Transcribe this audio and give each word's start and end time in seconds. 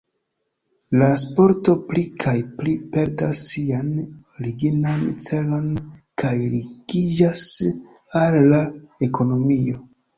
La 1.01 1.09
sporto 1.23 1.75
pli 1.91 2.05
kaj 2.23 2.33
pli 2.61 2.73
perdas 2.95 3.43
sian 3.51 3.93
originan 4.07 5.07
celon 5.29 5.71
kaj 6.25 6.35
ligiĝas 6.59 7.49
al 8.27 8.53
ekonomio. 9.13 9.83